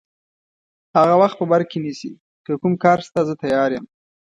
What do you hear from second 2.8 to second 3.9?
کار شته زه تیار یم.